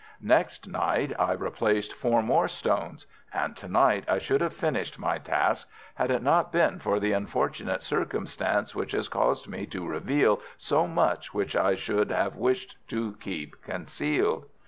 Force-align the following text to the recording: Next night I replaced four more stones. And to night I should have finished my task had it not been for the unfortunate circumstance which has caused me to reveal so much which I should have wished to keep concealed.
Next 0.23 0.67
night 0.67 1.13
I 1.19 1.33
replaced 1.33 1.93
four 1.93 2.23
more 2.23 2.47
stones. 2.47 3.05
And 3.31 3.55
to 3.57 3.67
night 3.67 4.03
I 4.07 4.17
should 4.17 4.41
have 4.41 4.55
finished 4.55 4.97
my 4.97 5.19
task 5.19 5.69
had 5.93 6.09
it 6.09 6.23
not 6.23 6.51
been 6.51 6.79
for 6.79 6.99
the 6.99 7.11
unfortunate 7.11 7.83
circumstance 7.83 8.73
which 8.73 8.93
has 8.93 9.07
caused 9.07 9.47
me 9.47 9.67
to 9.67 9.87
reveal 9.87 10.41
so 10.57 10.87
much 10.87 11.35
which 11.35 11.55
I 11.55 11.75
should 11.75 12.09
have 12.09 12.35
wished 12.35 12.77
to 12.87 13.15
keep 13.21 13.61
concealed. 13.61 14.45